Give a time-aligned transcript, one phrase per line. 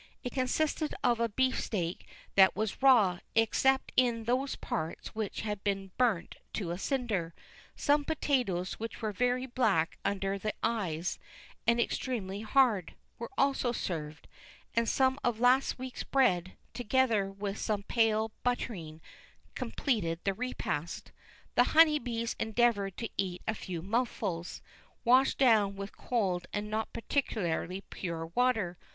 [0.23, 5.63] It consisted of a beef steak that was raw, except in those parts which had
[5.63, 7.35] been burnt to a cinder;
[7.75, 11.19] some potatoes which were very black under the eyes,
[11.67, 14.27] and extremely hard, were also served;
[14.75, 19.01] and some of last week's bread, together with some pale butterine,
[19.53, 21.11] completed the repast.
[21.53, 24.63] The Honeybees endeavoured to eat a few mouthfuls,
[25.05, 28.79] washed down with cold and not particularly pure water.